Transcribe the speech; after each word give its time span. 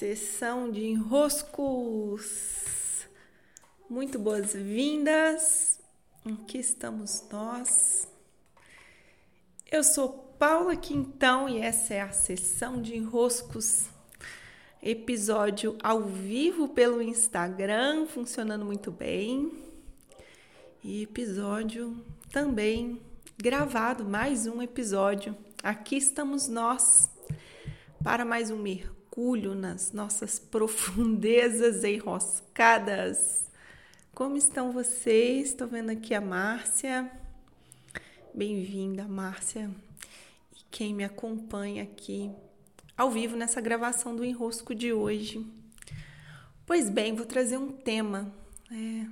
Sessão 0.00 0.70
de 0.70 0.82
enroscos. 0.86 2.24
Muito 3.86 4.18
boas-vindas. 4.18 5.78
Aqui 6.24 6.56
estamos 6.56 7.22
nós. 7.30 8.08
Eu 9.70 9.84
sou 9.84 10.08
Paula 10.38 10.74
Quintão 10.74 11.50
e 11.50 11.58
essa 11.58 11.92
é 11.92 12.00
a 12.00 12.12
sessão 12.12 12.80
de 12.80 12.96
enroscos. 12.96 13.90
Episódio 14.82 15.76
ao 15.82 16.04
vivo 16.04 16.70
pelo 16.70 17.02
Instagram, 17.02 18.06
funcionando 18.06 18.64
muito 18.64 18.90
bem. 18.90 19.52
E 20.82 21.02
episódio 21.02 22.02
também 22.32 22.98
gravado, 23.36 24.02
mais 24.02 24.46
um 24.46 24.62
episódio. 24.62 25.36
Aqui 25.62 25.98
estamos 25.98 26.48
nós 26.48 27.06
para 28.02 28.24
mais 28.24 28.50
um 28.50 28.56
mergulho 28.56 28.99
nas 29.54 29.92
nossas 29.92 30.38
profundezas 30.50 31.84
enroscadas. 31.84 33.50
Como 34.14 34.36
estão 34.36 34.72
vocês? 34.72 35.48
Estou 35.48 35.68
vendo 35.68 35.90
aqui 35.90 36.14
a 36.14 36.22
Márcia. 36.22 37.10
Bem-vinda, 38.32 39.06
Márcia. 39.06 39.70
E 40.56 40.64
quem 40.70 40.94
me 40.94 41.04
acompanha 41.04 41.82
aqui 41.82 42.30
ao 42.96 43.10
vivo 43.10 43.36
nessa 43.36 43.60
gravação 43.60 44.16
do 44.16 44.24
enrosco 44.24 44.74
de 44.74 44.90
hoje. 44.90 45.46
Pois 46.64 46.88
bem, 46.88 47.14
vou 47.14 47.26
trazer 47.26 47.58
um 47.58 47.70
tema, 47.70 48.32
é, 48.72 49.06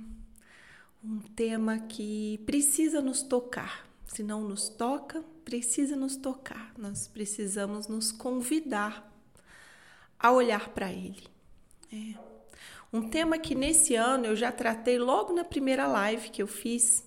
um 1.03 1.19
tema 1.35 1.77
que 1.77 2.39
precisa 2.47 2.99
nos 2.99 3.21
tocar. 3.21 3.87
Se 4.07 4.23
não 4.23 4.41
nos 4.41 4.69
toca, 4.69 5.23
precisa 5.45 5.95
nos 5.95 6.15
tocar, 6.15 6.73
nós 6.79 7.07
precisamos 7.07 7.87
nos 7.87 8.11
convidar 8.11 9.08
a 10.19 10.31
olhar 10.31 10.69
para 10.69 10.91
Ele. 10.91 11.23
É. 11.91 12.19
Um 12.91 13.07
tema 13.07 13.37
que 13.37 13.55
nesse 13.55 13.95
ano 13.95 14.25
eu 14.25 14.35
já 14.35 14.51
tratei 14.51 14.97
logo 14.97 15.33
na 15.33 15.43
primeira 15.43 15.87
live 15.87 16.29
que 16.29 16.41
eu 16.41 16.47
fiz 16.47 17.03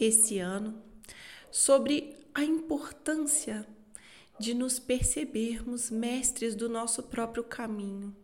esse 0.00 0.38
ano, 0.38 0.80
sobre 1.50 2.16
a 2.32 2.44
importância 2.44 3.66
de 4.38 4.54
nos 4.54 4.78
percebermos 4.78 5.90
mestres 5.90 6.54
do 6.54 6.68
nosso 6.68 7.02
próprio 7.02 7.42
caminho, 7.42 8.14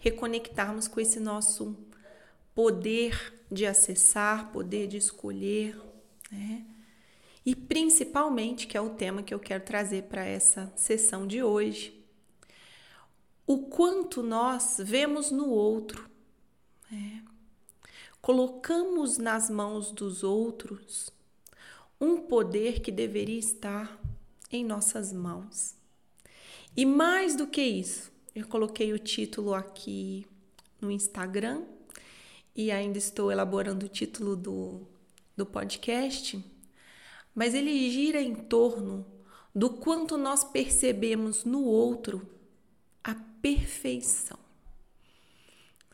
reconectarmos 0.00 0.88
com 0.88 1.00
esse 1.00 1.20
nosso 1.20 1.76
poder 2.52 3.32
de 3.50 3.64
acessar, 3.64 4.50
poder 4.50 4.88
de 4.88 4.96
escolher, 4.96 5.80
né? 6.30 6.64
e 7.46 7.54
principalmente, 7.54 8.66
que 8.66 8.76
é 8.76 8.80
o 8.80 8.90
tema 8.90 9.22
que 9.22 9.32
eu 9.32 9.38
quero 9.38 9.62
trazer 9.62 10.04
para 10.04 10.24
essa 10.24 10.72
sessão 10.74 11.26
de 11.26 11.42
hoje, 11.42 12.03
o 13.46 13.58
quanto 13.66 14.22
nós 14.22 14.76
vemos 14.78 15.30
no 15.30 15.48
outro, 15.48 16.08
né? 16.90 17.22
colocamos 18.20 19.18
nas 19.18 19.50
mãos 19.50 19.90
dos 19.92 20.22
outros 20.22 21.10
um 22.00 22.22
poder 22.22 22.80
que 22.80 22.90
deveria 22.90 23.38
estar 23.38 24.00
em 24.50 24.64
nossas 24.64 25.12
mãos. 25.12 25.74
E 26.76 26.84
mais 26.84 27.36
do 27.36 27.46
que 27.46 27.62
isso, 27.62 28.10
eu 28.34 28.46
coloquei 28.48 28.92
o 28.92 28.98
título 28.98 29.54
aqui 29.54 30.26
no 30.80 30.90
Instagram 30.90 31.62
e 32.54 32.70
ainda 32.70 32.98
estou 32.98 33.30
elaborando 33.30 33.86
o 33.86 33.88
título 33.88 34.34
do, 34.36 34.82
do 35.36 35.46
podcast 35.46 36.42
mas 37.34 37.52
ele 37.52 37.90
gira 37.90 38.20
em 38.20 38.34
torno 38.34 39.04
do 39.54 39.70
quanto 39.70 40.16
nós 40.16 40.44
percebemos 40.44 41.44
no 41.44 41.64
outro 41.64 42.26
perfeição. 43.44 44.38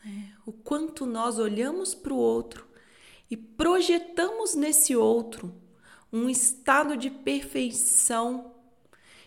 É, 0.05 0.09
o 0.45 0.53
quanto 0.53 1.05
nós 1.05 1.37
olhamos 1.37 1.93
para 1.93 2.13
o 2.13 2.17
outro 2.17 2.65
e 3.29 3.35
projetamos 3.35 4.55
nesse 4.55 4.95
outro 4.95 5.53
um 6.13 6.29
estado 6.29 6.95
de 6.95 7.09
perfeição, 7.09 8.53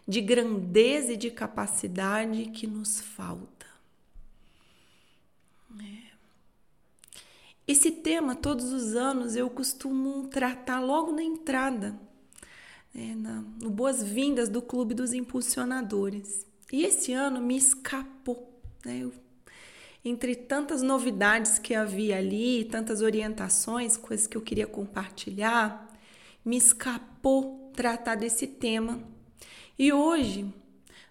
de 0.08 0.22
grandeza 0.22 1.12
e 1.12 1.18
de 1.18 1.30
capacidade 1.30 2.46
que 2.46 2.66
nos 2.66 2.98
falta. 2.98 3.66
É. 5.78 6.14
Esse 7.68 7.90
tema, 7.90 8.34
todos 8.34 8.72
os 8.72 8.96
anos, 8.96 9.36
eu 9.36 9.50
costumo 9.50 10.28
tratar 10.28 10.80
logo 10.80 11.12
na 11.12 11.22
entrada, 11.22 11.94
né, 12.94 13.14
na, 13.14 13.42
no 13.60 13.68
Boas-Vindas 13.68 14.48
do 14.48 14.62
Clube 14.62 14.94
dos 14.94 15.12
Impulsionadores. 15.12 16.53
E 16.74 16.82
esse 16.82 17.12
ano 17.12 17.40
me 17.40 17.56
escapou, 17.56 18.52
né? 18.84 18.98
Eu, 19.04 19.12
entre 20.04 20.34
tantas 20.34 20.82
novidades 20.82 21.56
que 21.56 21.72
havia 21.72 22.18
ali, 22.18 22.64
tantas 22.64 23.00
orientações, 23.00 23.96
coisas 23.96 24.26
que 24.26 24.36
eu 24.36 24.42
queria 24.42 24.66
compartilhar, 24.66 25.88
me 26.44 26.56
escapou 26.56 27.70
tratar 27.76 28.16
desse 28.16 28.48
tema. 28.48 29.00
E 29.78 29.92
hoje, 29.92 30.52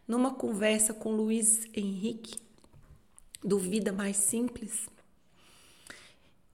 numa 0.06 0.34
conversa 0.34 0.94
com 0.94 1.16
Luiz 1.16 1.66
Henrique, 1.74 2.36
do 3.42 3.58
Vida 3.58 3.94
Mais 3.94 4.18
Simples, 4.18 4.90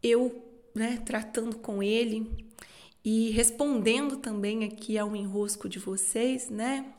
eu, 0.04 0.40
né, 0.76 1.02
tratando 1.04 1.58
com 1.58 1.82
ele 1.82 2.48
e 3.04 3.32
respondendo 3.32 4.18
também 4.18 4.66
aqui 4.66 5.00
ao 5.00 5.16
enrosco 5.16 5.68
de 5.68 5.80
vocês, 5.80 6.48
né, 6.52 6.94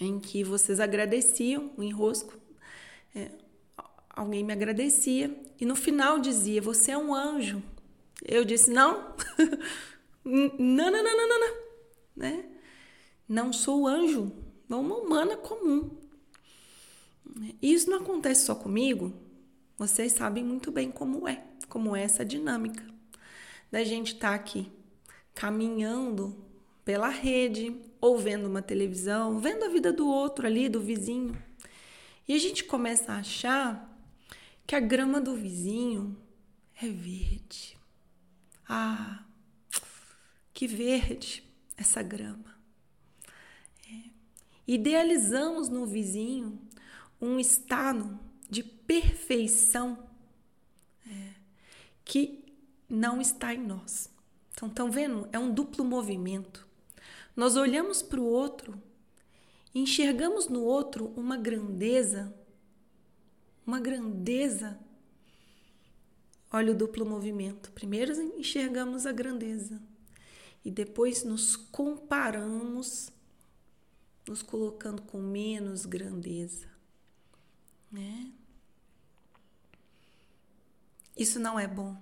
em 0.00 0.18
que 0.18 0.42
vocês 0.42 0.80
agradeciam 0.80 1.70
o 1.76 1.82
enrosco, 1.82 2.32
é, 3.14 3.30
alguém 4.08 4.42
me 4.42 4.52
agradecia 4.52 5.34
e 5.60 5.66
no 5.66 5.76
final 5.76 6.18
dizia: 6.18 6.62
Você 6.62 6.90
é 6.90 6.98
um 6.98 7.14
anjo. 7.14 7.62
Eu 8.22 8.44
disse: 8.44 8.70
Não, 8.70 9.14
não, 10.24 10.90
não, 10.90 10.90
não, 10.90 11.02
não, 11.02 11.28
não, 11.28 11.40
não, 11.40 11.56
né? 12.16 12.44
Não 13.28 13.52
sou 13.52 13.86
anjo, 13.86 14.32
sou 14.68 14.80
uma 14.80 14.96
humana 14.96 15.36
comum. 15.36 15.90
Isso 17.62 17.88
não 17.88 17.98
acontece 17.98 18.46
só 18.46 18.54
comigo, 18.54 19.12
vocês 19.78 20.12
sabem 20.12 20.42
muito 20.42 20.72
bem 20.72 20.90
como 20.90 21.28
é 21.28 21.44
como 21.70 21.94
essa 21.94 22.24
dinâmica 22.24 22.84
da 23.70 23.84
gente 23.84 24.14
estar 24.14 24.30
tá 24.30 24.34
aqui 24.34 24.70
caminhando 25.34 26.36
pela 26.84 27.08
rede, 27.08 27.74
ou 28.00 28.18
vendo 28.18 28.46
uma 28.46 28.62
televisão, 28.62 29.38
vendo 29.38 29.64
a 29.64 29.68
vida 29.68 29.92
do 29.92 30.06
outro 30.08 30.46
ali, 30.46 30.68
do 30.68 30.80
vizinho. 30.80 31.40
E 32.26 32.34
a 32.34 32.38
gente 32.38 32.64
começa 32.64 33.12
a 33.12 33.18
achar 33.18 33.88
que 34.66 34.74
a 34.74 34.80
grama 34.80 35.20
do 35.20 35.34
vizinho 35.34 36.16
é 36.80 36.88
verde. 36.88 37.76
Ah, 38.68 39.24
que 40.54 40.66
verde 40.66 41.42
essa 41.76 42.02
grama. 42.02 42.56
É. 43.88 44.10
Idealizamos 44.66 45.68
no 45.68 45.86
vizinho 45.86 46.60
um 47.20 47.38
estado 47.38 48.18
de 48.48 48.62
perfeição 48.62 50.10
que 52.10 52.44
não 52.88 53.20
está 53.20 53.54
em 53.54 53.64
nós. 53.64 54.10
Então, 54.52 54.68
estão 54.68 54.90
vendo? 54.90 55.28
É 55.30 55.38
um 55.38 55.54
duplo 55.54 55.84
movimento. 55.84 56.66
Nós 57.40 57.56
olhamos 57.56 58.02
para 58.02 58.20
o 58.20 58.26
outro 58.26 58.78
enxergamos 59.74 60.46
no 60.46 60.62
outro 60.62 61.06
uma 61.16 61.38
grandeza, 61.38 62.36
uma 63.66 63.80
grandeza. 63.80 64.78
Olha 66.52 66.72
o 66.72 66.76
duplo 66.76 67.06
movimento. 67.06 67.72
Primeiro 67.72 68.12
enxergamos 68.12 69.06
a 69.06 69.12
grandeza 69.12 69.80
e 70.62 70.70
depois 70.70 71.24
nos 71.24 71.56
comparamos, 71.56 73.10
nos 74.28 74.42
colocando 74.42 75.00
com 75.00 75.16
menos 75.18 75.86
grandeza, 75.86 76.68
né? 77.90 78.30
Isso 81.16 81.40
não 81.40 81.58
é 81.58 81.66
bom. 81.66 81.96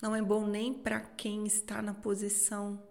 Não 0.00 0.16
é 0.16 0.22
bom 0.22 0.46
nem 0.46 0.72
para 0.72 0.98
quem 0.98 1.46
está 1.46 1.82
na 1.82 1.92
posição 1.92 2.90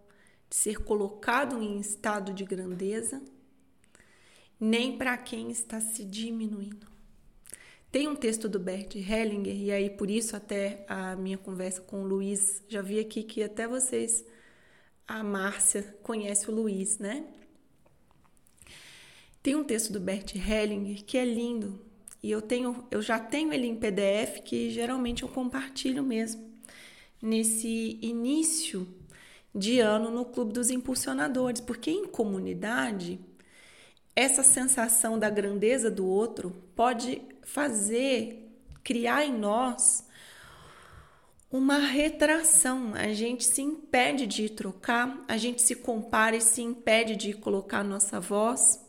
de 0.51 0.57
ser 0.57 0.83
colocado 0.83 1.63
em 1.63 1.79
estado 1.79 2.33
de 2.33 2.43
grandeza, 2.43 3.21
nem 4.59 4.97
para 4.97 5.17
quem 5.17 5.49
está 5.49 5.79
se 5.79 6.03
diminuindo. 6.03 6.85
Tem 7.89 8.09
um 8.09 8.15
texto 8.17 8.49
do 8.49 8.59
Bert 8.59 8.93
Hellinger, 8.95 9.55
e 9.55 9.71
aí 9.71 9.89
por 9.89 10.11
isso 10.11 10.35
até 10.35 10.85
a 10.89 11.15
minha 11.15 11.37
conversa 11.37 11.79
com 11.79 12.03
o 12.03 12.05
Luiz, 12.05 12.61
já 12.67 12.81
vi 12.81 12.99
aqui 12.99 13.23
que 13.23 13.41
até 13.41 13.65
vocês, 13.65 14.25
a 15.07 15.23
Márcia, 15.23 15.83
conhece 16.03 16.51
o 16.51 16.53
Luiz, 16.53 16.99
né? 16.99 17.25
Tem 19.41 19.55
um 19.55 19.63
texto 19.63 19.93
do 19.93 20.01
Bert 20.01 20.35
Hellinger 20.35 21.01
que 21.05 21.17
é 21.17 21.23
lindo, 21.23 21.79
e 22.21 22.29
eu 22.29 22.41
tenho, 22.41 22.85
eu 22.91 23.01
já 23.01 23.17
tenho 23.17 23.53
ele 23.53 23.67
em 23.67 23.75
PDF 23.77 24.41
que 24.43 24.69
geralmente 24.69 25.23
eu 25.23 25.29
compartilho 25.29 26.03
mesmo 26.03 26.51
nesse 27.21 27.97
início 28.01 29.00
de 29.53 29.79
ano 29.79 30.09
no 30.09 30.25
Clube 30.25 30.53
dos 30.53 30.69
Impulsionadores, 30.69 31.61
porque 31.61 31.91
em 31.91 32.07
comunidade 32.07 33.19
essa 34.15 34.43
sensação 34.43 35.17
da 35.17 35.29
grandeza 35.29 35.89
do 35.89 36.05
outro 36.05 36.51
pode 36.75 37.21
fazer, 37.43 38.49
criar 38.83 39.25
em 39.25 39.37
nós 39.37 40.05
uma 41.49 41.77
retração. 41.77 42.93
A 42.93 43.13
gente 43.13 43.43
se 43.43 43.61
impede 43.61 44.25
de 44.25 44.49
trocar, 44.49 45.23
a 45.27 45.37
gente 45.37 45.61
se 45.61 45.75
compara 45.75 46.35
e 46.35 46.41
se 46.41 46.61
impede 46.61 47.15
de 47.15 47.33
colocar 47.33 47.83
nossa 47.83 48.19
voz. 48.19 48.79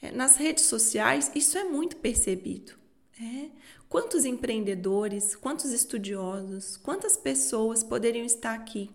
É, 0.00 0.10
nas 0.10 0.36
redes 0.36 0.64
sociais, 0.64 1.30
isso 1.34 1.56
é 1.56 1.64
muito 1.64 1.96
percebido. 1.96 2.72
É. 3.20 3.50
Quantos 3.88 4.24
empreendedores, 4.24 5.36
quantos 5.36 5.70
estudiosos, 5.70 6.76
quantas 6.76 7.16
pessoas 7.16 7.84
poderiam 7.84 8.24
estar 8.24 8.54
aqui 8.54 8.90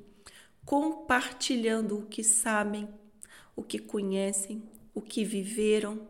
compartilhando 0.68 1.98
o 1.98 2.06
que 2.06 2.22
sabem, 2.26 2.90
o 3.56 3.64
que 3.64 3.80
conhecem, 3.80 4.62
o 4.94 5.00
que 5.00 5.24
viveram. 5.24 6.06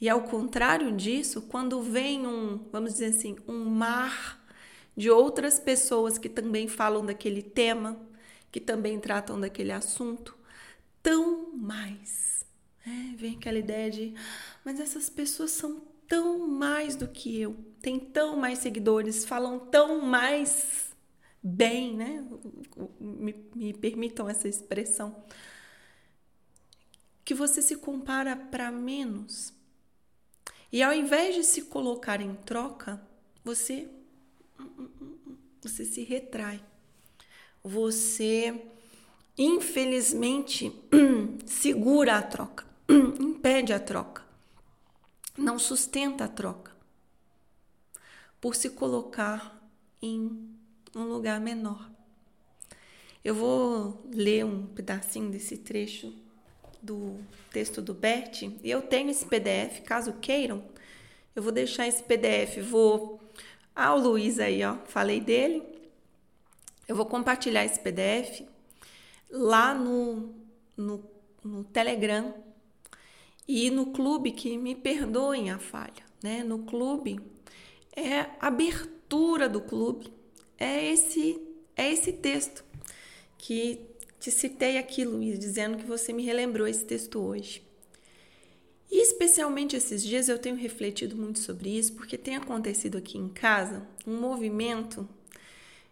E 0.00 0.08
ao 0.08 0.22
contrário 0.22 0.92
disso, 0.92 1.42
quando 1.42 1.82
vem 1.82 2.24
um, 2.24 2.68
vamos 2.70 2.92
dizer 2.92 3.06
assim, 3.06 3.36
um 3.48 3.64
mar 3.64 4.40
de 4.96 5.10
outras 5.10 5.58
pessoas 5.58 6.18
que 6.18 6.28
também 6.28 6.68
falam 6.68 7.04
daquele 7.04 7.42
tema, 7.42 8.00
que 8.52 8.60
também 8.60 9.00
tratam 9.00 9.40
daquele 9.40 9.72
assunto, 9.72 10.38
tão 11.02 11.50
mais. 11.56 12.46
Né? 12.86 13.12
Vem 13.18 13.34
aquela 13.34 13.58
ideia 13.58 13.90
de, 13.90 14.14
mas 14.64 14.78
essas 14.78 15.10
pessoas 15.10 15.50
são 15.50 15.82
tão 16.06 16.46
mais 16.46 16.94
do 16.94 17.08
que 17.08 17.40
eu, 17.40 17.56
têm 17.82 17.98
tão 17.98 18.36
mais 18.36 18.60
seguidores, 18.60 19.24
falam 19.24 19.58
tão 19.58 20.00
mais 20.00 20.94
bem, 21.46 21.96
né? 21.96 22.26
Me, 22.98 23.34
me 23.54 23.72
permitam 23.72 24.28
essa 24.28 24.48
expressão 24.48 25.24
que 27.24 27.34
você 27.34 27.62
se 27.62 27.76
compara 27.76 28.34
para 28.36 28.70
menos. 28.72 29.52
E 30.72 30.82
ao 30.82 30.92
invés 30.92 31.36
de 31.36 31.44
se 31.44 31.62
colocar 31.62 32.20
em 32.20 32.34
troca, 32.34 33.00
você 33.44 33.88
você 35.62 35.84
se 35.84 36.02
retrai. 36.02 36.62
Você 37.62 38.66
infelizmente 39.38 40.72
segura 41.46 42.16
a 42.16 42.22
troca, 42.22 42.66
impede 43.20 43.72
a 43.72 43.78
troca. 43.78 44.24
Não 45.36 45.58
sustenta 45.58 46.24
a 46.24 46.28
troca. 46.28 46.74
Por 48.40 48.54
se 48.54 48.70
colocar 48.70 49.56
em 50.00 50.56
um 50.94 51.04
lugar 51.04 51.40
menor. 51.40 51.90
Eu 53.24 53.34
vou 53.34 54.06
ler 54.12 54.44
um 54.44 54.66
pedacinho 54.66 55.30
desse 55.30 55.56
trecho 55.58 56.14
do 56.82 57.18
texto 57.50 57.82
do 57.82 57.92
Bert, 57.92 58.42
e 58.42 58.70
eu 58.70 58.82
tenho 58.82 59.10
esse 59.10 59.26
PDF, 59.26 59.80
caso 59.84 60.12
queiram, 60.20 60.62
eu 61.34 61.42
vou 61.42 61.50
deixar 61.50 61.88
esse 61.88 62.02
PDF, 62.02 62.58
vou 62.62 63.20
ah, 63.78 63.94
o 63.94 64.00
Luiz 64.00 64.38
aí, 64.38 64.64
ó, 64.64 64.78
falei 64.86 65.20
dele. 65.20 65.62
Eu 66.88 66.96
vou 66.96 67.04
compartilhar 67.04 67.62
esse 67.62 67.78
PDF 67.78 68.48
lá 69.30 69.74
no, 69.74 70.34
no, 70.74 71.04
no 71.44 71.62
Telegram 71.62 72.34
e 73.46 73.68
no 73.68 73.92
clube, 73.92 74.32
que 74.32 74.56
me 74.56 74.74
perdoem 74.74 75.50
a 75.50 75.58
falha, 75.58 76.06
né? 76.22 76.42
No 76.42 76.60
clube 76.60 77.20
é 77.94 78.30
abertura 78.40 79.46
do 79.46 79.60
clube, 79.60 80.10
é 80.58 80.92
esse 80.92 81.40
é 81.76 81.92
esse 81.92 82.12
texto 82.12 82.64
que 83.36 83.80
te 84.18 84.30
citei 84.30 84.78
aqui, 84.78 85.04
Luiz, 85.04 85.38
dizendo 85.38 85.78
que 85.78 85.84
você 85.84 86.12
me 86.12 86.24
relembrou 86.24 86.66
esse 86.66 86.84
texto 86.84 87.20
hoje. 87.20 87.62
E 88.90 89.02
especialmente 89.02 89.76
esses 89.76 90.02
dias 90.02 90.28
eu 90.28 90.38
tenho 90.38 90.56
refletido 90.56 91.16
muito 91.16 91.38
sobre 91.38 91.76
isso, 91.76 91.92
porque 91.94 92.16
tem 92.16 92.36
acontecido 92.36 92.96
aqui 92.96 93.18
em 93.18 93.28
casa 93.28 93.86
um 94.06 94.18
movimento 94.18 95.08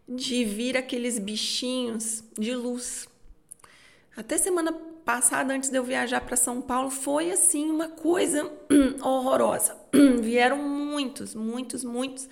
de 0.08 0.44
vir 0.44 0.76
aqueles 0.76 1.18
bichinhos 1.18 2.22
de 2.38 2.54
luz. 2.54 3.08
Até 4.16 4.38
semana 4.38 4.72
passada, 5.04 5.52
antes 5.52 5.70
de 5.70 5.76
eu 5.76 5.84
viajar 5.84 6.20
para 6.20 6.36
São 6.36 6.62
Paulo, 6.62 6.90
foi 6.90 7.30
assim 7.30 7.70
uma 7.70 7.88
coisa 7.88 8.50
horrorosa. 9.02 9.76
Vieram 10.22 10.58
muitos, 10.58 11.34
muitos, 11.34 11.84
muitos. 11.84 12.28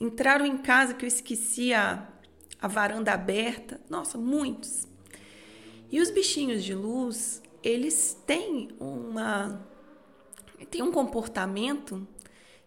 Entraram 0.00 0.46
em 0.46 0.58
casa 0.58 0.94
que 0.94 1.04
eu 1.04 1.08
esqueci 1.08 1.74
a, 1.74 2.08
a 2.60 2.68
varanda 2.68 3.12
aberta. 3.12 3.80
Nossa, 3.90 4.16
muitos. 4.16 4.86
E 5.90 6.00
os 6.00 6.10
bichinhos 6.10 6.62
de 6.62 6.74
luz, 6.74 7.42
eles 7.62 8.16
têm 8.26 8.68
uma 8.78 9.66
têm 10.70 10.82
um 10.82 10.92
comportamento 10.92 12.06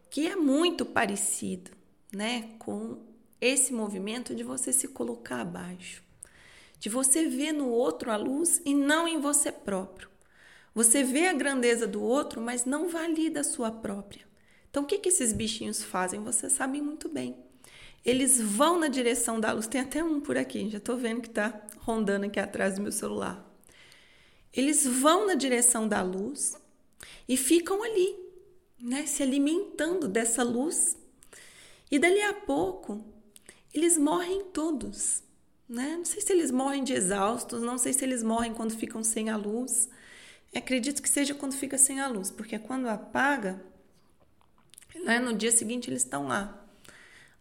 que 0.09 0.27
é 0.27 0.35
muito 0.35 0.85
parecido, 0.85 1.71
né, 2.11 2.49
com 2.57 2.97
esse 3.39 3.73
movimento 3.73 4.33
de 4.33 4.43
você 4.43 4.73
se 4.73 4.87
colocar 4.87 5.41
abaixo, 5.41 6.03
de 6.79 6.89
você 6.89 7.27
ver 7.27 7.51
no 7.51 7.69
outro 7.69 8.11
a 8.11 8.17
luz 8.17 8.61
e 8.65 8.73
não 8.73 9.07
em 9.07 9.19
você 9.19 9.51
próprio. 9.51 10.09
Você 10.73 11.03
vê 11.03 11.27
a 11.27 11.33
grandeza 11.33 11.85
do 11.85 12.01
outro, 12.01 12.41
mas 12.41 12.65
não 12.65 12.87
valida 12.87 13.41
a 13.41 13.43
sua 13.43 13.71
própria. 13.71 14.30
Então, 14.71 14.83
o 14.83 14.85
que, 14.85 14.97
que 14.97 15.09
esses 15.09 15.33
bichinhos 15.33 15.83
fazem? 15.83 16.23
Você 16.23 16.49
sabe 16.49 16.81
muito 16.81 17.09
bem. 17.09 17.35
Eles 18.03 18.41
vão 18.41 18.79
na 18.79 18.87
direção 18.87 19.39
da 19.39 19.51
luz. 19.51 19.67
Tem 19.67 19.81
até 19.81 20.01
um 20.01 20.21
por 20.21 20.37
aqui, 20.37 20.69
já 20.69 20.77
estou 20.77 20.97
vendo 20.97 21.21
que 21.21 21.27
está 21.27 21.61
rondando 21.79 22.25
aqui 22.25 22.39
atrás 22.39 22.75
do 22.75 22.81
meu 22.81 22.91
celular. 22.91 23.45
Eles 24.53 24.87
vão 24.87 25.27
na 25.27 25.35
direção 25.35 25.87
da 25.87 26.01
luz 26.01 26.57
e 27.27 27.35
ficam 27.35 27.83
ali, 27.83 28.15
né, 28.79 29.05
se 29.05 29.21
alimentando 29.21 30.07
dessa 30.07 30.41
luz. 30.41 30.97
E 31.91 31.99
dali 31.99 32.21
a 32.21 32.33
pouco, 32.33 33.03
eles 33.73 33.97
morrem 33.97 34.45
todos. 34.45 35.21
Né? 35.67 35.95
Não 35.97 36.05
sei 36.05 36.21
se 36.21 36.31
eles 36.31 36.49
morrem 36.49 36.83
de 36.83 36.93
exaustos, 36.93 37.61
não 37.61 37.77
sei 37.77 37.91
se 37.93 38.03
eles 38.03 38.23
morrem 38.23 38.53
quando 38.53 38.75
ficam 38.75 39.03
sem 39.03 39.29
a 39.29 39.35
luz. 39.35 39.89
Acredito 40.55 41.01
que 41.01 41.09
seja 41.09 41.33
quando 41.33 41.53
fica 41.53 41.77
sem 41.77 41.99
a 41.99 42.07
luz, 42.07 42.29
porque 42.31 42.57
quando 42.59 42.87
apaga, 42.87 43.63
né, 45.03 45.19
no 45.19 45.33
dia 45.33 45.51
seguinte 45.51 45.89
eles 45.89 46.03
estão 46.03 46.27
lá, 46.27 46.65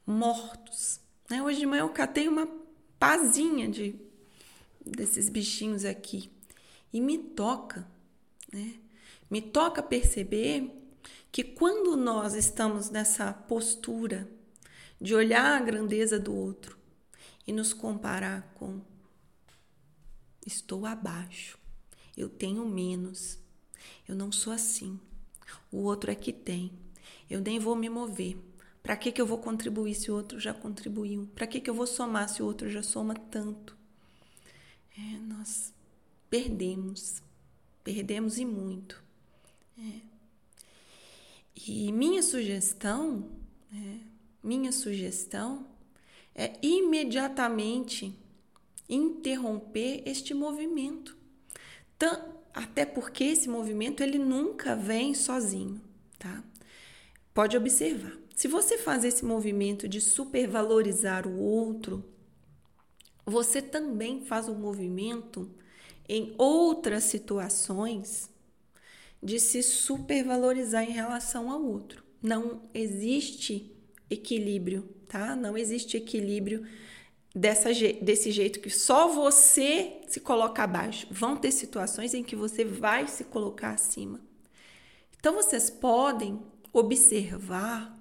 mortos. 0.07 1.01
Né? 1.29 1.43
Hoje 1.43 1.61
de 1.61 1.67
manhã 1.67 1.83
eu 1.83 1.91
catei 1.91 2.29
uma 2.29 2.49
pazinha 2.99 3.69
de, 3.69 3.95
desses 4.85 5.29
bichinhos 5.29 5.85
aqui 5.85 6.31
e 6.93 7.01
me 7.01 7.19
toca, 7.19 7.87
né? 8.53 8.75
Me 9.31 9.41
toca 9.41 9.81
perceber 9.81 10.71
que 11.31 11.45
quando 11.45 11.97
nós 11.97 12.35
estamos 12.35 12.91
nessa 12.91 13.33
postura 13.33 14.29
de 15.01 15.15
olhar 15.15 15.57
a 15.57 15.65
grandeza 15.65 16.19
do 16.19 16.35
outro 16.35 16.77
e 17.47 17.53
nos 17.53 17.73
comparar 17.73 18.53
com 18.55 18.81
estou 20.45 20.85
abaixo, 20.85 21.59
eu 22.17 22.29
tenho 22.29 22.67
menos, 22.67 23.39
eu 24.09 24.17
não 24.17 24.33
sou 24.33 24.53
assim, 24.53 24.99
o 25.71 25.79
outro 25.79 26.11
é 26.11 26.15
que 26.15 26.33
tem, 26.33 26.73
eu 27.29 27.41
nem 27.41 27.59
vou 27.59 27.77
me 27.77 27.89
mover. 27.89 28.37
Para 28.83 28.97
que, 28.97 29.13
que 29.13 29.21
eu 29.21 29.27
vou 29.27 29.39
contribuir 29.39 29.95
se 29.95 30.11
o 30.11 30.15
outro 30.15 30.41
já 30.41 30.55
contribuiu? 30.55 31.29
Para 31.35 31.47
que, 31.47 31.61
que 31.61 31.69
eu 31.69 31.75
vou 31.75 31.87
somar 31.87 32.29
se 32.29 32.43
o 32.43 32.47
outro 32.47 32.69
já 32.69 32.83
soma 32.83 33.15
tanto? 33.15 33.77
É, 34.97 35.19
nós 35.19 35.73
perdemos, 36.29 37.23
perdemos 37.85 38.39
e 38.39 38.45
muito. 38.45 39.03
É. 39.79 40.01
E 41.55 41.93
minha 41.93 42.23
sugestão, 42.23 43.29
é, 43.73 43.99
minha 44.43 44.73
sugestão 44.73 45.67
é 46.35 46.53
imediatamente 46.63 48.15
interromper 48.89 50.03
este 50.07 50.33
movimento. 50.35 51.17
até 52.53 52.85
porque 52.85 53.25
esse 53.25 53.49
movimento 53.49 54.03
ele 54.03 54.19
nunca 54.19 54.75
vem 54.75 55.15
sozinho, 55.15 55.81
tá? 56.19 56.43
Pode 57.33 57.57
observar. 57.57 58.13
Se 58.35 58.49
você 58.49 58.79
faz 58.79 59.05
esse 59.05 59.25
movimento 59.25 59.87
de 59.87 60.01
supervalorizar 60.01 61.27
o 61.27 61.39
outro, 61.39 62.05
você 63.25 63.61
também 63.61 64.25
faz 64.25 64.49
o 64.49 64.53
um 64.53 64.59
movimento 64.59 65.51
em 66.09 66.35
outras 66.39 67.05
situações 67.05 68.31
de 69.23 69.39
se 69.39 69.63
supervalorizar 69.63 70.83
em 70.83 70.93
relação 70.93 71.51
ao 71.51 71.63
outro. 71.63 72.03
Não 72.23 72.63
existe 72.75 73.77
equilíbrio, 74.09 74.89
tá? 75.07 75.37
Não 75.37 75.57
existe 75.57 75.97
equilíbrio 75.97 76.67
dessa, 77.35 77.71
desse 78.01 78.31
jeito 78.33 78.61
que 78.61 78.71
só 78.71 79.09
você 79.09 80.01
se 80.09 80.21
coloca 80.21 80.63
abaixo. 80.63 81.07
Vão 81.11 81.37
ter 81.37 81.53
situações 81.53 82.15
em 82.15 82.25
que 82.25 82.35
você 82.35 82.65
vai 82.65 83.07
se 83.07 83.25
colocar 83.25 83.71
acima. 83.71 84.21
Então 85.19 85.35
vocês 85.35 85.71
podem 85.71 86.43
observar 86.73 87.99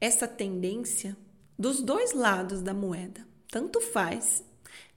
essa 0.00 0.28
tendência 0.28 1.16
dos 1.58 1.80
dois 1.80 2.12
lados 2.12 2.62
da 2.62 2.74
moeda. 2.74 3.26
Tanto 3.48 3.80
faz 3.80 4.44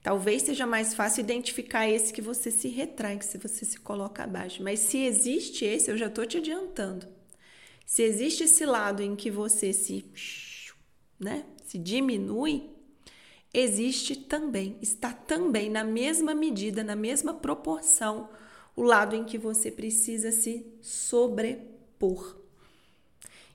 Talvez 0.02 0.42
seja 0.42 0.66
mais 0.66 0.94
fácil 0.94 1.20
identificar 1.20 1.88
esse 1.88 2.12
que 2.12 2.22
você 2.22 2.50
se 2.50 2.68
retrai, 2.68 3.18
que 3.18 3.24
se 3.24 3.36
você 3.36 3.64
se 3.64 3.78
coloca 3.78 4.24
abaixo. 4.24 4.62
Mas 4.62 4.80
se 4.80 4.98
existe 4.98 5.64
esse, 5.64 5.90
eu 5.90 5.96
já 5.96 6.06
estou 6.06 6.24
te 6.24 6.38
adiantando. 6.38 7.06
Se 7.84 8.02
existe 8.02 8.44
esse 8.44 8.64
lado 8.64 9.02
em 9.02 9.16
que 9.16 9.30
você 9.30 9.72
se, 9.72 10.04
né, 11.18 11.44
se 11.64 11.78
diminui, 11.78 12.70
existe 13.52 14.14
também, 14.14 14.78
está 14.80 15.12
também 15.12 15.68
na 15.68 15.82
mesma 15.82 16.34
medida, 16.34 16.84
na 16.84 16.94
mesma 16.94 17.34
proporção, 17.34 18.28
o 18.76 18.82
lado 18.82 19.16
em 19.16 19.24
que 19.24 19.36
você 19.36 19.70
precisa 19.70 20.30
se 20.30 20.64
sobrepor. 20.80 22.36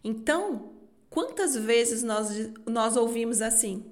Então, 0.03 0.73
quantas 1.09 1.55
vezes 1.55 2.03
nós, 2.03 2.29
nós 2.65 2.97
ouvimos 2.97 3.41
assim? 3.41 3.85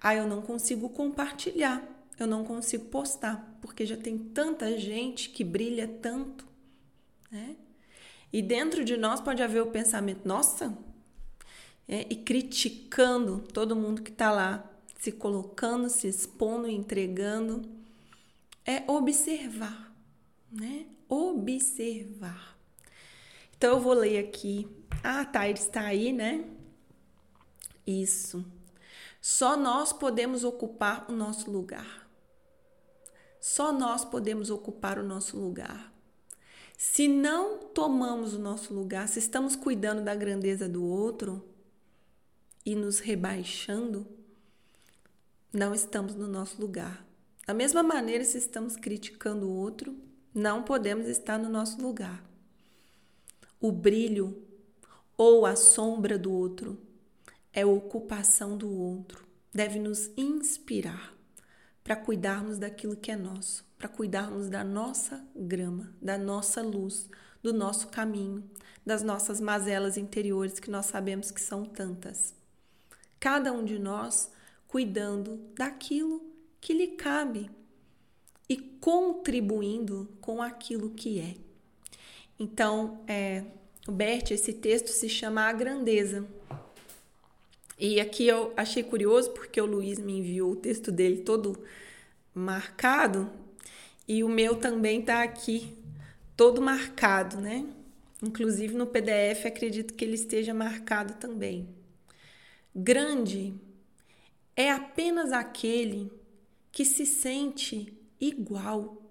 Ah, 0.00 0.14
eu 0.14 0.26
não 0.26 0.42
consigo 0.42 0.88
compartilhar, 0.88 1.82
eu 2.18 2.26
não 2.26 2.44
consigo 2.44 2.86
postar, 2.86 3.58
porque 3.60 3.86
já 3.86 3.96
tem 3.96 4.18
tanta 4.18 4.78
gente 4.78 5.30
que 5.30 5.42
brilha 5.42 5.88
tanto, 5.88 6.46
né? 7.30 7.56
E 8.32 8.42
dentro 8.42 8.84
de 8.84 8.96
nós 8.96 9.20
pode 9.20 9.42
haver 9.42 9.62
o 9.62 9.70
pensamento, 9.70 10.26
nossa, 10.26 10.76
é, 11.86 12.06
e 12.10 12.16
criticando 12.16 13.44
todo 13.52 13.76
mundo 13.76 14.02
que 14.02 14.10
está 14.10 14.30
lá, 14.30 14.70
se 14.98 15.12
colocando, 15.12 15.88
se 15.90 16.08
expondo, 16.08 16.66
entregando. 16.66 17.62
É 18.64 18.90
observar, 18.90 19.94
né? 20.50 20.86
Observar. 21.06 22.53
Então 23.56 23.74
eu 23.74 23.80
vou 23.80 23.94
ler 23.94 24.18
aqui. 24.18 24.68
Ah, 25.02 25.24
tá, 25.24 25.48
ele 25.48 25.58
está 25.58 25.82
aí, 25.82 26.12
né? 26.12 26.44
Isso. 27.86 28.44
Só 29.20 29.56
nós 29.56 29.92
podemos 29.92 30.44
ocupar 30.44 31.06
o 31.08 31.12
nosso 31.12 31.50
lugar. 31.50 32.08
Só 33.40 33.72
nós 33.72 34.04
podemos 34.04 34.50
ocupar 34.50 34.98
o 34.98 35.02
nosso 35.02 35.36
lugar. 35.38 35.92
Se 36.76 37.06
não 37.06 37.58
tomamos 37.58 38.34
o 38.34 38.38
nosso 38.38 38.74
lugar, 38.74 39.08
se 39.08 39.18
estamos 39.18 39.54
cuidando 39.54 40.02
da 40.02 40.14
grandeza 40.14 40.68
do 40.68 40.84
outro 40.84 41.44
e 42.66 42.74
nos 42.74 42.98
rebaixando, 42.98 44.06
não 45.52 45.74
estamos 45.74 46.14
no 46.14 46.26
nosso 46.26 46.60
lugar. 46.60 47.06
Da 47.46 47.54
mesma 47.54 47.82
maneira, 47.82 48.24
se 48.24 48.38
estamos 48.38 48.76
criticando 48.76 49.46
o 49.46 49.54
outro, 49.54 49.96
não 50.34 50.62
podemos 50.62 51.06
estar 51.06 51.38
no 51.38 51.48
nosso 51.48 51.80
lugar. 51.80 52.24
O 53.64 53.72
brilho 53.72 54.42
ou 55.16 55.46
a 55.46 55.56
sombra 55.56 56.18
do 56.18 56.30
outro 56.30 56.78
é 57.50 57.62
a 57.62 57.66
ocupação 57.66 58.58
do 58.58 58.70
outro. 58.70 59.26
Deve 59.54 59.78
nos 59.78 60.10
inspirar 60.18 61.14
para 61.82 61.96
cuidarmos 61.96 62.58
daquilo 62.58 62.94
que 62.94 63.10
é 63.10 63.16
nosso, 63.16 63.64
para 63.78 63.88
cuidarmos 63.88 64.50
da 64.50 64.62
nossa 64.62 65.26
grama, 65.34 65.94
da 65.98 66.18
nossa 66.18 66.60
luz, 66.60 67.08
do 67.42 67.54
nosso 67.54 67.88
caminho, 67.88 68.44
das 68.84 69.02
nossas 69.02 69.40
mazelas 69.40 69.96
interiores 69.96 70.60
que 70.60 70.70
nós 70.70 70.84
sabemos 70.84 71.30
que 71.30 71.40
são 71.40 71.64
tantas. 71.64 72.34
Cada 73.18 73.50
um 73.50 73.64
de 73.64 73.78
nós 73.78 74.30
cuidando 74.68 75.40
daquilo 75.56 76.22
que 76.60 76.74
lhe 76.74 76.88
cabe 76.88 77.50
e 78.46 78.58
contribuindo 78.58 80.06
com 80.20 80.42
aquilo 80.42 80.90
que 80.90 81.18
é. 81.18 81.43
Então, 82.38 83.00
é, 83.06 83.44
Bert, 83.88 84.30
esse 84.30 84.52
texto 84.52 84.88
se 84.88 85.08
chama 85.08 85.42
A 85.42 85.52
Grandeza. 85.52 86.26
E 87.78 88.00
aqui 88.00 88.26
eu 88.26 88.52
achei 88.56 88.82
curioso 88.82 89.30
porque 89.30 89.60
o 89.60 89.66
Luiz 89.66 89.98
me 89.98 90.18
enviou 90.18 90.52
o 90.52 90.56
texto 90.56 90.92
dele 90.92 91.18
todo 91.18 91.64
marcado 92.34 93.30
e 94.06 94.22
o 94.22 94.28
meu 94.28 94.56
também 94.56 95.00
está 95.00 95.22
aqui 95.22 95.76
todo 96.36 96.62
marcado, 96.62 97.40
né? 97.40 97.66
Inclusive 98.22 98.74
no 98.74 98.86
PDF 98.86 99.46
acredito 99.46 99.94
que 99.94 100.04
ele 100.04 100.14
esteja 100.14 100.54
marcado 100.54 101.14
também. 101.14 101.68
Grande 102.74 103.54
é 104.56 104.70
apenas 104.70 105.32
aquele 105.32 106.10
que 106.70 106.84
se 106.84 107.04
sente 107.04 107.92
igual 108.20 109.02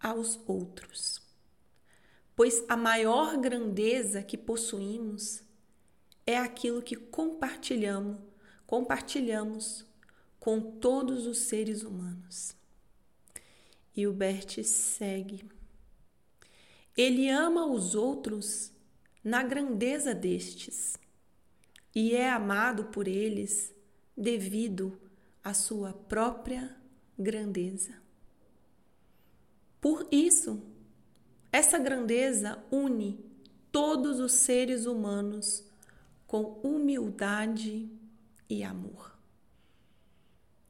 aos 0.00 0.38
outros. 0.46 1.25
Pois 2.36 2.62
a 2.68 2.76
maior 2.76 3.38
grandeza 3.38 4.22
que 4.22 4.36
possuímos 4.36 5.42
é 6.26 6.36
aquilo 6.36 6.82
que 6.82 6.94
compartilhamos, 6.94 8.18
compartilhamos 8.66 9.86
com 10.38 10.60
todos 10.60 11.26
os 11.26 11.38
seres 11.38 11.82
humanos. 11.82 12.54
E 13.96 14.06
o 14.06 14.12
Bert 14.12 14.62
segue. 14.64 15.48
Ele 16.94 17.30
ama 17.30 17.64
os 17.64 17.94
outros 17.94 18.70
na 19.24 19.42
grandeza 19.42 20.14
destes 20.14 20.98
e 21.94 22.14
é 22.14 22.30
amado 22.30 22.84
por 22.84 23.08
eles 23.08 23.74
devido 24.14 25.00
à 25.42 25.54
sua 25.54 25.94
própria 25.94 26.76
grandeza. 27.18 27.94
Por 29.80 30.06
isso, 30.10 30.62
essa 31.52 31.78
grandeza 31.78 32.62
une 32.70 33.18
todos 33.72 34.20
os 34.20 34.32
seres 34.32 34.86
humanos 34.86 35.64
com 36.26 36.60
humildade 36.62 37.88
e 38.48 38.64
amor. 38.64 39.16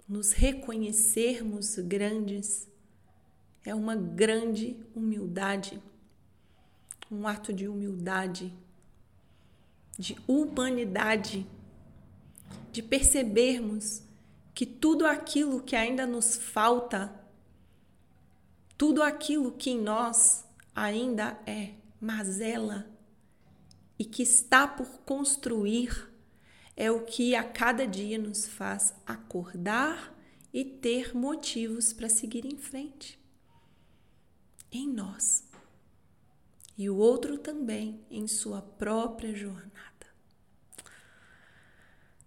Nos 0.09 0.33
reconhecermos 0.33 1.77
grandes 1.79 2.69
é 3.65 3.75
uma 3.75 3.97
grande 3.97 4.77
humildade, 4.95 5.83
um 7.11 7.27
ato 7.27 7.53
de 7.53 7.67
humildade, 7.67 8.53
de 9.99 10.17
humanidade, 10.27 11.47
de 12.71 12.83
percebermos 12.83 14.03
que 14.55 14.65
tudo 14.65 15.05
aquilo 15.07 15.61
que 15.61 15.75
ainda 15.75 16.07
nos 16.07 16.37
falta, 16.37 17.13
tudo 18.79 19.03
aquilo 19.03 19.53
que 19.53 19.71
em 19.71 19.81
nós 19.81 20.46
ainda 20.77 21.41
é 21.47 21.73
mazela, 21.99 22.87
e 23.99 24.05
que 24.05 24.23
está 24.23 24.69
por 24.69 25.01
construir 25.01 26.13
é 26.77 26.91
o 26.91 27.03
que 27.07 27.35
a 27.35 27.43
cada 27.43 27.87
dia 27.87 28.19
nos 28.19 28.47
faz 28.47 28.95
acordar 29.07 30.15
e 30.53 30.63
ter 30.63 31.17
motivos 31.17 31.95
para 31.95 32.11
seguir 32.11 32.45
em 32.45 32.59
frente. 32.59 33.19
Em 34.71 34.87
nós. 34.87 35.49
E 36.77 36.91
o 36.91 36.97
outro 36.97 37.39
também 37.39 38.05
em 38.11 38.29
sua 38.29 38.61
própria 38.61 39.35
jornada. 39.35 39.73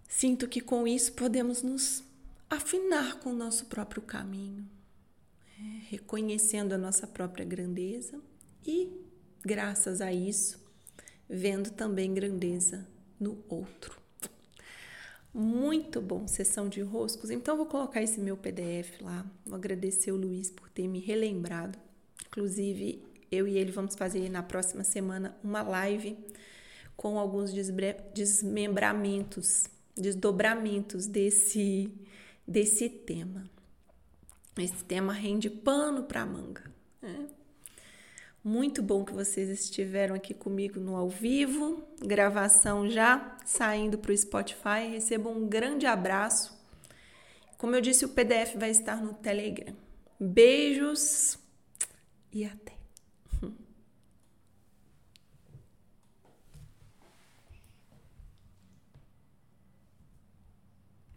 Sinto 0.08 0.48
que 0.48 0.60
com 0.60 0.88
isso 0.88 1.14
podemos 1.14 1.62
nos 1.62 2.04
afinar 2.50 3.20
com 3.20 3.30
o 3.30 3.36
nosso 3.36 3.68
próprio 3.68 4.02
caminho, 4.02 4.68
né? 5.56 5.84
reconhecendo 5.88 6.74
a 6.74 6.78
nossa 6.80 7.06
própria 7.06 7.46
grandeza 7.46 8.20
e, 8.66 8.92
graças 9.44 10.02
a 10.02 10.12
isso, 10.12 10.60
vendo 11.30 11.72
também 11.72 12.14
grandeza 12.14 12.88
no 13.20 13.44
outro. 13.48 14.00
Muito 15.34 16.02
bom, 16.02 16.28
sessão 16.28 16.68
de 16.68 16.82
roscos. 16.82 17.30
Então, 17.30 17.56
vou 17.56 17.68
colocar 17.68 18.02
esse 18.02 18.20
meu 18.20 18.36
PDF 18.36 19.00
lá. 19.02 19.26
Vou 19.46 19.56
agradecer 19.56 20.12
o 20.12 20.18
Luiz 20.18 20.50
por 20.50 20.70
ter 20.70 20.88
me 20.88 21.00
relembrado. 21.00 21.78
Inclusive, 22.28 23.04
eu 23.32 23.48
e 23.48 23.58
ele 23.58 23.72
vamos 23.72 23.96
fazer 23.96 24.28
na 24.30 24.42
próxima 24.42 24.84
semana 24.84 25.38
uma 25.44 25.62
live 25.62 26.18
com 26.96 27.18
alguns 27.20 27.54
desmembramentos, 28.14 29.66
desdobramentos 29.96 31.06
desse, 31.06 31.94
desse 32.48 32.90
tema. 32.90 33.50
Esse 34.58 34.84
tema 34.84 35.14
rende 35.14 35.50
pano 35.50 36.04
para 36.04 36.26
manga. 36.26 36.64
Né? 37.02 37.28
Muito 38.44 38.82
bom 38.82 39.04
que 39.04 39.14
vocês 39.14 39.50
estiveram 39.50 40.16
aqui 40.16 40.34
comigo 40.34 40.80
no 40.80 40.96
ao 40.96 41.10
vivo, 41.10 41.84
gravação 42.00 42.90
já 42.90 43.38
saindo 43.46 43.98
para 43.98 44.12
o 44.12 44.18
Spotify. 44.18 44.88
Recebam 44.92 45.34
um 45.34 45.48
grande 45.48 45.86
abraço. 45.86 46.58
Como 47.58 47.76
eu 47.76 47.82
disse, 47.82 48.06
o 48.06 48.10
PDF 48.10 48.56
vai 48.56 48.70
estar 48.70 49.04
no 49.04 49.14
Telegram. 49.14 49.76
Beijos 50.18 51.38
e 52.32 52.46
até! 52.46 52.79